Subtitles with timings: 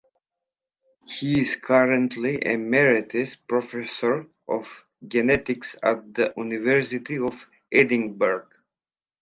[1.05, 8.47] He is currently Emeritus Professor of Genetics at the University of Edinburgh.